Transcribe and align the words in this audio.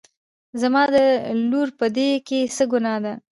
زما 0.61 0.83
د 0.95 0.97
لور 1.49 1.69
په 1.79 1.85
دې 1.97 2.09
کې 2.27 2.39
څه 2.55 2.63
ګناه 2.71 2.99
ده 3.05 3.13